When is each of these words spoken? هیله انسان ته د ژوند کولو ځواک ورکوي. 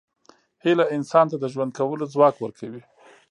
هیله 0.63 0.85
انسان 0.97 1.25
ته 1.31 1.35
د 1.39 1.45
ژوند 1.53 1.71
کولو 1.77 2.05
ځواک 2.13 2.35
ورکوي. 2.39 2.81